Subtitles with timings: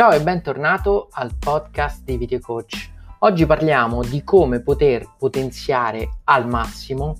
[0.00, 2.90] Ciao e bentornato al podcast di Video Coach.
[3.18, 7.18] Oggi parliamo di come poter potenziare al massimo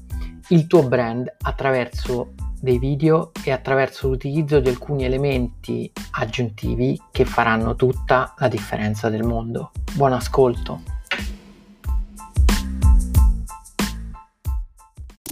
[0.48, 7.77] il tuo brand attraverso dei video e attraverso l'utilizzo di alcuni elementi aggiuntivi che faranno
[7.77, 9.73] tutta la differenza del mondo.
[9.95, 10.80] Buon ascolto!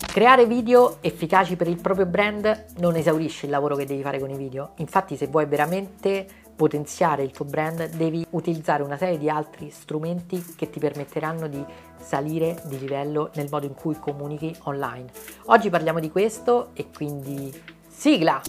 [0.06, 4.28] Creare video efficaci per il proprio brand non esaurisce il lavoro che devi fare con
[4.28, 4.72] i video.
[4.78, 6.26] Infatti, se vuoi veramente
[6.58, 11.64] potenziare il tuo brand, devi utilizzare una serie di altri strumenti che ti permetteranno di
[12.00, 15.06] salire di livello nel modo in cui comunichi online.
[15.46, 18.42] Oggi parliamo di questo e quindi sigla!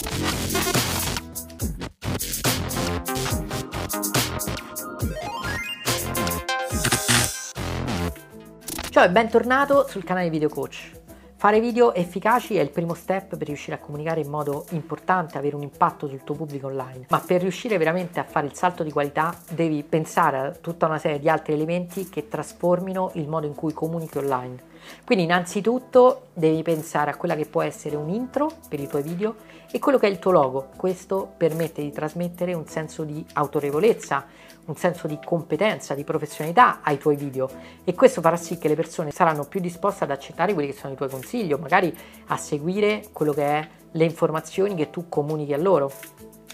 [8.90, 10.99] Ciao e bentornato sul canale Video Coach.
[11.40, 15.56] Fare video efficaci è il primo step per riuscire a comunicare in modo importante, avere
[15.56, 18.92] un impatto sul tuo pubblico online, ma per riuscire veramente a fare il salto di
[18.92, 23.56] qualità devi pensare a tutta una serie di altri elementi che trasformino il modo in
[23.56, 24.58] cui comunichi online.
[25.06, 29.36] Quindi innanzitutto devi pensare a quella che può essere un intro per i tuoi video
[29.70, 30.70] e quello che è il tuo logo.
[30.76, 34.26] Questo permette di trasmettere un senso di autorevolezza,
[34.66, 37.50] un senso di competenza, di professionalità ai tuoi video
[37.84, 40.94] e questo farà sì che le persone saranno più disposte ad accettare quelli che sono
[40.94, 41.96] i tuoi consigli o magari
[42.28, 45.92] a seguire quello che è le informazioni che tu comunichi a loro.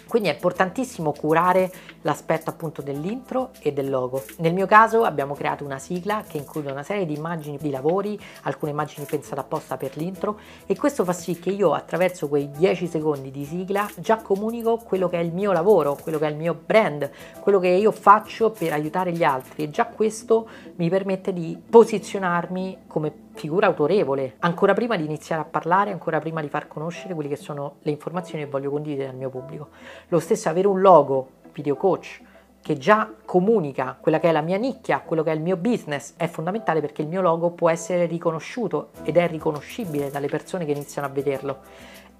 [0.07, 4.23] Quindi è importantissimo curare l'aspetto appunto dell'intro e del logo.
[4.37, 8.19] Nel mio caso abbiamo creato una sigla che include una serie di immagini di lavori,
[8.43, 12.87] alcune immagini pensate apposta per l'intro e questo fa sì che io attraverso quei 10
[12.87, 16.37] secondi di sigla già comunico quello che è il mio lavoro, quello che è il
[16.37, 17.09] mio brand,
[17.39, 22.83] quello che io faccio per aiutare gli altri e già questo mi permette di posizionarmi
[22.87, 27.29] come figura autorevole, ancora prima di iniziare a parlare, ancora prima di far conoscere quelle
[27.29, 29.69] che sono le informazioni che voglio condividere al mio pubblico.
[30.07, 32.21] Lo stesso avere un logo, video coach,
[32.61, 36.13] che già comunica quella che è la mia nicchia, quello che è il mio business,
[36.17, 40.71] è fondamentale perché il mio logo può essere riconosciuto ed è riconoscibile dalle persone che
[40.71, 41.59] iniziano a vederlo.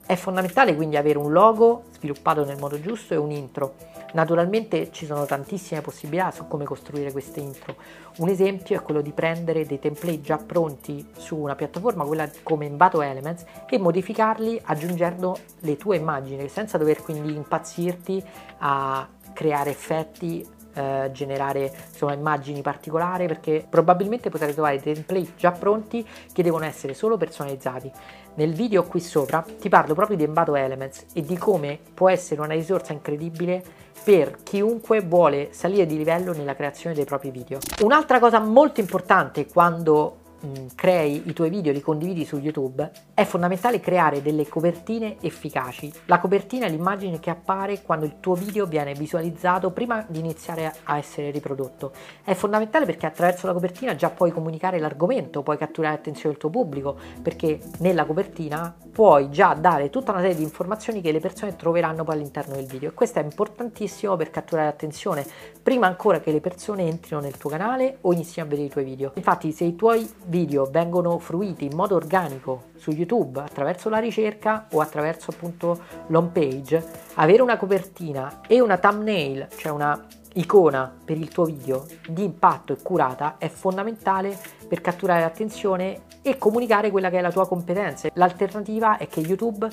[0.08, 3.74] È fondamentale quindi avere un logo sviluppato nel modo giusto e un intro.
[4.14, 7.76] Naturalmente ci sono tantissime possibilità su come costruire queste intro.
[8.18, 12.68] Un esempio è quello di prendere dei template già pronti su una piattaforma, quella come
[12.68, 18.24] Envato Elements, e modificarli aggiungendo le tue immagini, senza dover quindi impazzirti
[18.60, 26.06] a creare effetti eh, generare insomma, immagini particolari perché probabilmente potrai trovare template già pronti
[26.32, 27.92] che devono essere solo personalizzati.
[28.36, 32.42] Nel video qui sopra ti parlo proprio di Embato Elements e di come può essere
[32.42, 33.64] una risorsa incredibile
[34.04, 37.60] per chiunque vuole salire di livello nella creazione dei propri video.
[37.82, 43.24] Un'altra cosa molto importante quando Mm, crei i tuoi video, li condividi su YouTube, è
[43.24, 45.92] fondamentale creare delle copertine efficaci.
[46.06, 50.74] La copertina è l'immagine che appare quando il tuo video viene visualizzato prima di iniziare
[50.84, 51.94] a essere riprodotto.
[52.24, 56.50] È fondamentale perché attraverso la copertina già puoi comunicare l'argomento, puoi catturare l'attenzione del tuo
[56.50, 61.56] pubblico, perché nella copertina puoi già dare tutta una serie di informazioni che le persone
[61.56, 62.90] troveranno poi all'interno del video.
[62.90, 65.26] E questo è importantissimo per catturare l'attenzione
[65.64, 68.84] prima ancora che le persone entrino nel tuo canale o inizino a vedere i tuoi
[68.84, 69.12] video.
[69.16, 70.34] Infatti se i tuoi video
[70.70, 76.86] vengono fruiti in modo organico su YouTube attraverso la ricerca o attraverso appunto l'home page,
[77.16, 82.74] avere una copertina e una thumbnail, cioè una icona per il tuo video di impatto
[82.74, 84.38] e curata è fondamentale
[84.68, 88.10] per catturare l'attenzione e comunicare quella che è la tua competenza.
[88.14, 89.70] L'alternativa è che YouTube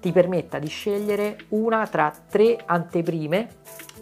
[0.00, 3.48] ti permetta di scegliere una tra tre anteprime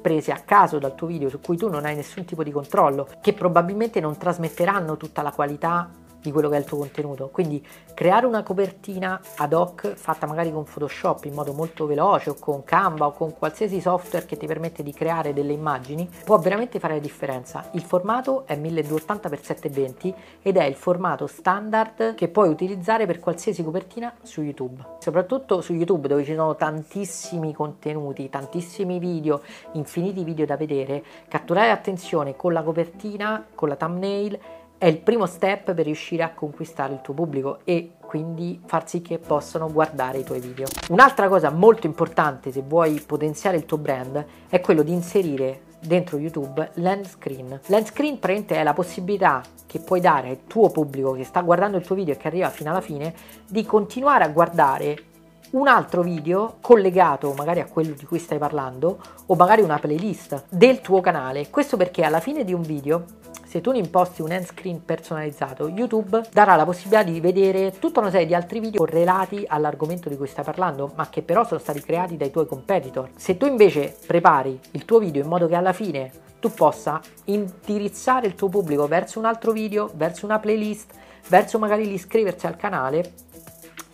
[0.00, 3.08] prese a caso dal tuo video su cui tu non hai nessun tipo di controllo,
[3.20, 5.90] che probabilmente non trasmetteranno tutta la qualità
[6.20, 7.28] di quello che è il tuo contenuto.
[7.28, 7.64] Quindi
[7.94, 12.64] creare una copertina ad hoc fatta magari con Photoshop in modo molto veloce o con
[12.64, 16.94] Canva o con qualsiasi software che ti permette di creare delle immagini può veramente fare
[16.94, 17.68] la differenza.
[17.72, 24.14] Il formato è 1280x720 ed è il formato standard che puoi utilizzare per qualsiasi copertina
[24.22, 24.84] su YouTube.
[24.98, 29.42] Soprattutto su YouTube dove ci sono tantissimi contenuti, tantissimi video,
[29.72, 34.38] infiniti video da vedere, catturare l'attenzione con la copertina, con la thumbnail
[34.78, 39.02] è il primo step per riuscire a conquistare il tuo pubblico e quindi far sì
[39.02, 40.66] che possano guardare i tuoi video.
[40.90, 46.18] Un'altra cosa molto importante se vuoi potenziare il tuo brand è quello di inserire dentro
[46.18, 47.60] YouTube l'end screen.
[47.66, 51.76] L'end screen praticamente è la possibilità che puoi dare al tuo pubblico che sta guardando
[51.76, 53.12] il tuo video e che arriva fino alla fine
[53.46, 55.04] di continuare a guardare
[55.50, 60.44] un altro video collegato magari a quello di cui stai parlando o magari una playlist
[60.48, 61.48] del tuo canale.
[61.48, 63.04] Questo perché alla fine di un video
[63.48, 68.00] Se tu ne imposti un end screen personalizzato, YouTube darà la possibilità di vedere tutta
[68.00, 71.58] una serie di altri video correlati all'argomento di cui stai parlando, ma che però sono
[71.58, 73.08] stati creati dai tuoi competitor.
[73.16, 76.10] Se tu invece prepari il tuo video in modo che alla fine
[76.40, 80.92] tu possa indirizzare il tuo pubblico verso un altro video, verso una playlist,
[81.28, 83.12] verso magari l'iscriversi al canale,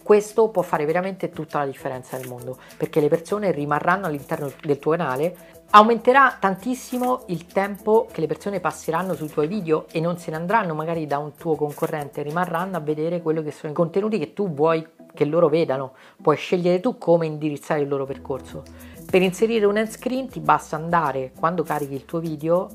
[0.05, 4.79] questo può fare veramente tutta la differenza nel mondo perché le persone rimarranno all'interno del
[4.79, 5.35] tuo canale
[5.71, 10.37] aumenterà tantissimo il tempo che le persone passeranno sui tuoi video e non se ne
[10.37, 14.33] andranno magari da un tuo concorrente rimarranno a vedere quello che sono i contenuti che
[14.35, 15.93] tu vuoi che loro vedano.
[16.21, 18.63] Puoi scegliere tu come indirizzare il loro percorso.
[19.09, 22.69] Per inserire un end screen ti basta andare quando carichi il tuo video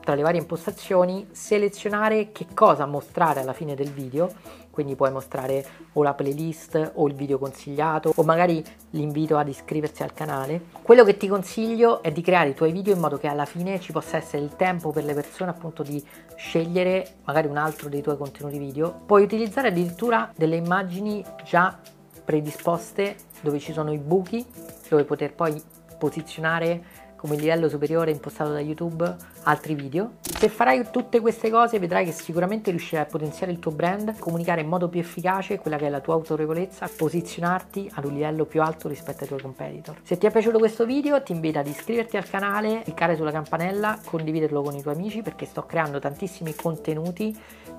[0.00, 4.30] tra le varie impostazioni selezionare che cosa mostrare alla fine del video
[4.74, 10.02] quindi puoi mostrare o la playlist o il video consigliato o magari l'invito ad iscriversi
[10.02, 10.66] al canale.
[10.82, 13.80] Quello che ti consiglio è di creare i tuoi video in modo che alla fine
[13.80, 16.04] ci possa essere il tempo per le persone appunto di
[16.34, 19.02] scegliere magari un altro dei tuoi contenuti video.
[19.06, 21.78] Puoi utilizzare addirittura delle immagini già
[22.24, 24.44] predisposte dove ci sono i buchi
[24.88, 25.62] dove poter poi
[25.98, 26.84] posizionare
[27.24, 30.16] come livello superiore impostato da YouTube altri video.
[30.20, 34.60] Se farai tutte queste cose vedrai che sicuramente riuscirai a potenziare il tuo brand, comunicare
[34.60, 38.60] in modo più efficace quella che è la tua autorevolezza, posizionarti ad un livello più
[38.60, 40.00] alto rispetto ai tuoi competitor.
[40.02, 43.98] Se ti è piaciuto questo video ti invito ad iscriverti al canale, cliccare sulla campanella,
[44.04, 47.34] condividerlo con i tuoi amici perché sto creando tantissimi contenuti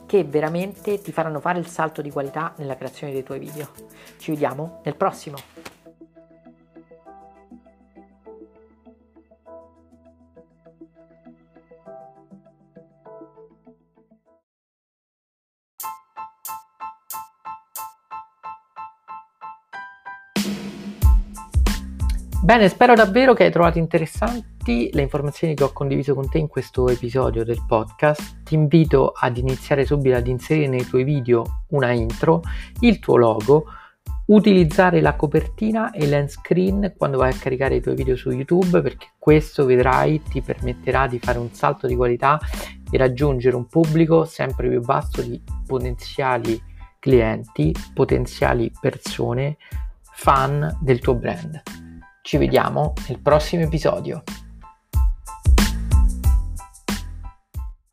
[0.07, 3.69] che veramente ti faranno fare il salto di qualità nella creazione dei tuoi video.
[4.18, 5.64] Ci vediamo nel prossimo!
[22.45, 26.47] Bene, spero davvero che hai trovato interessanti le informazioni che ho condiviso con te in
[26.47, 28.44] questo episodio del podcast.
[28.44, 32.42] Ti invito ad iniziare subito ad inserire nei tuoi video una intro,
[32.81, 33.65] il tuo logo,
[34.27, 38.80] utilizzare la copertina e l'end screen quando vai a caricare i tuoi video su YouTube
[38.83, 42.39] perché questo vedrai ti permetterà di fare un salto di qualità
[42.92, 46.62] e raggiungere un pubblico sempre più vasto di potenziali
[47.00, 49.57] clienti, potenziali persone,
[50.12, 51.84] fan del tuo brand.
[52.25, 54.24] Ci vediamo nel prossimo episodio.